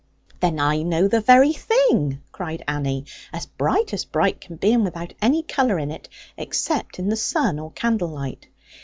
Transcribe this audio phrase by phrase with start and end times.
[0.39, 4.83] 'Then I know the very thing,' cried Annie; 'as bright as bright can be, and
[4.83, 8.47] without any colour in it, except in the sun or candle light.